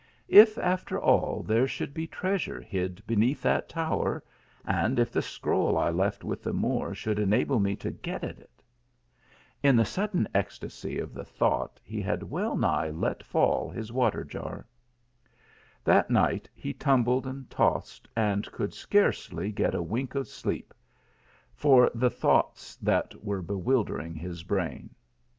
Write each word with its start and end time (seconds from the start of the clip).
"If, 0.27 0.57
after 0.57 0.99
all, 0.99 1.43
there 1.43 1.67
should 1.67 1.93
be 1.93 2.07
treasure 2.07 2.59
hid 2.59 3.05
beneath 3.05 3.43
that 3.43 3.69
tower 3.69 4.23
and 4.65 4.97
if 4.97 5.11
the 5.11 5.21
scroll 5.21 5.77
I 5.77 5.91
left 5.91 6.23
with 6.23 6.41
the 6.41 6.53
Moor 6.53 6.95
should 6.95 7.19
enable 7.19 7.59
me 7.59 7.75
to 7.75 7.91
get 7.91 8.23
at 8.23 8.39
it!" 8.39 8.63
THE 9.61 9.71
MOORS 9.73 9.77
LEGACY. 9.95 10.01
171 10.01 10.25
Tn 10.25 10.25
ihc 10.25 10.27
sudden 10.27 10.27
ecstasy 10.43 10.97
of 10.97 11.13
the 11.13 11.23
thought 11.23 11.79
he 11.83 12.01
had 12.01 12.23
well 12.23 12.57
high 12.57 12.89
let 12.89 13.21
fall 13.21 13.69
his 13.69 13.91
water 13.91 14.23
jar. 14.23 14.65
That 15.83 16.09
night 16.09 16.49
he 16.55 16.73
tumbled 16.73 17.27
and 17.27 17.47
tossed, 17.47 18.07
and 18.15 18.51
could 18.51 18.73
scarcely 18.73 19.51
get 19.51 19.75
a 19.75 19.83
wink 19.83 20.15
of 20.15 20.27
sleep 20.27 20.73
for 21.53 21.91
the 21.93 22.09
thoughts 22.09 22.75
that 22.77 23.23
were 23.23 23.43
bewildering 23.43 24.15
his 24.15 24.41
brain. 24.41 24.95